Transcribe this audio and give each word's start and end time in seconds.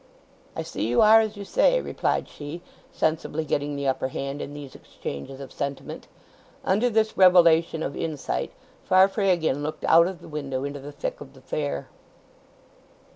"I 0.55 0.63
see 0.63 0.87
you 0.87 1.01
are 1.03 1.19
as 1.21 1.37
you 1.37 1.45
say," 1.45 1.79
replied 1.79 2.27
she, 2.27 2.63
sensibly 2.91 3.45
getting 3.45 3.75
the 3.75 3.87
upper 3.87 4.07
hand 4.07 4.41
in 4.41 4.55
these 4.55 4.73
exchanges 4.73 5.39
of 5.39 5.51
sentiment. 5.51 6.07
Under 6.65 6.89
this 6.89 7.15
revelation 7.19 7.83
of 7.83 7.95
insight 7.95 8.51
Farfrae 8.83 9.29
again 9.29 9.61
looked 9.61 9.83
out 9.85 10.07
of 10.07 10.19
the 10.19 10.27
window 10.27 10.63
into 10.63 10.79
the 10.79 10.91
thick 10.91 11.21
of 11.21 11.35
the 11.35 11.41
fair. 11.41 11.87